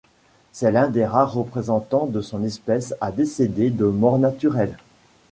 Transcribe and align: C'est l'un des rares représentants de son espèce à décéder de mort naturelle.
C'est 0.51 0.71
l'un 0.71 0.87
des 0.89 1.05
rares 1.05 1.31
représentants 1.31 2.07
de 2.07 2.21
son 2.21 2.43
espèce 2.43 2.95
à 3.01 3.11
décéder 3.11 3.69
de 3.69 3.85
mort 3.85 4.17
naturelle. 4.17 4.75